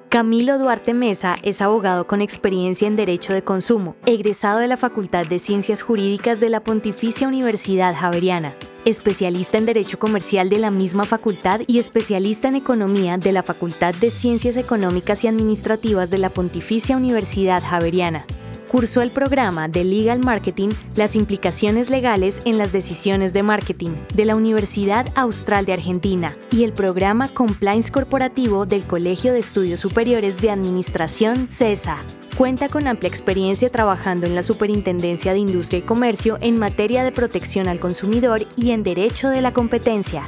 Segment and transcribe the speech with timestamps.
[0.09, 5.27] Camilo Duarte Mesa es abogado con experiencia en Derecho de Consumo, egresado de la Facultad
[5.27, 8.55] de Ciencias Jurídicas de la Pontificia Universidad Javeriana
[8.89, 13.93] especialista en Derecho Comercial de la misma facultad y especialista en Economía de la Facultad
[13.95, 18.25] de Ciencias Económicas y Administrativas de la Pontificia Universidad Javeriana.
[18.67, 24.25] Cursó el programa de Legal Marketing, las implicaciones legales en las decisiones de marketing de
[24.25, 30.41] la Universidad Austral de Argentina y el programa Compliance Corporativo del Colegio de Estudios Superiores
[30.41, 31.97] de Administración CESA.
[32.37, 37.13] Cuenta con amplia experiencia trabajando en la Superintendencia de Industria y Comercio en materia de
[37.13, 40.27] protección al consumidor y en derecho de la competencia.